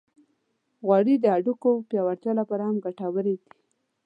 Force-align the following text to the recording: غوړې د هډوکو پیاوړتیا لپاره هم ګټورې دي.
غوړې 0.85 1.15
د 1.19 1.25
هډوکو 1.33 1.69
پیاوړتیا 1.89 2.31
لپاره 2.39 2.63
هم 2.69 2.77
ګټورې 2.85 3.35
دي. 3.41 3.51